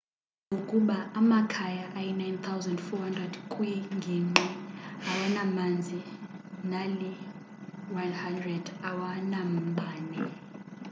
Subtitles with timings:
[0.47, 4.47] kuchazwe ukuba amakhaya ayi 9400 kwingingqi
[5.09, 5.99] awanamanzi
[6.69, 7.11] nali
[7.95, 10.19] 100 awanambane